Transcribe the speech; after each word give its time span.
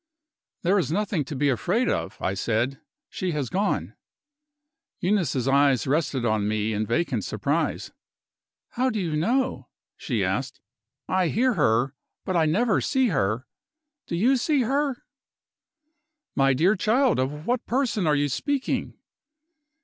"There 0.63 0.79
is 0.79 0.91
nothing 0.91 1.23
to 1.25 1.35
be 1.35 1.47
afraid 1.49 1.87
of," 1.87 2.17
I 2.19 2.33
said. 2.33 2.81
"She 3.07 3.33
has 3.33 3.51
gone." 3.51 3.93
Eunice's 4.99 5.47
eyes 5.47 5.85
rested 5.85 6.25
on 6.25 6.47
me 6.47 6.73
in 6.73 6.87
vacant 6.87 7.23
surprise. 7.23 7.91
"How 8.69 8.89
do 8.89 8.99
you 8.99 9.15
know?" 9.15 9.67
she 9.95 10.23
asked. 10.23 10.59
"I 11.07 11.27
hear 11.27 11.53
her; 11.53 11.93
but 12.25 12.35
I 12.35 12.47
never 12.47 12.81
see 12.81 13.09
her. 13.09 13.45
Do 14.07 14.15
you 14.15 14.37
see 14.37 14.61
her?" 14.63 15.03
"My 16.35 16.55
dear 16.55 16.75
child! 16.75 17.19
of 17.19 17.45
what 17.45 17.67
person 17.67 18.07
are 18.07 18.15
you 18.15 18.27
speaking?" 18.27 18.97